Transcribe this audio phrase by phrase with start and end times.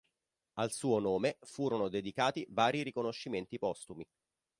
[0.53, 4.03] Al suo nome furono dedicati vari riconoscimenti postumi.